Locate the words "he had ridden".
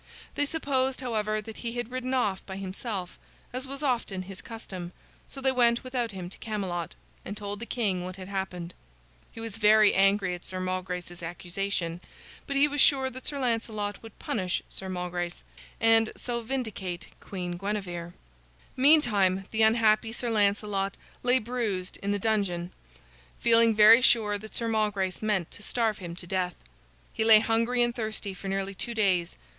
1.57-2.15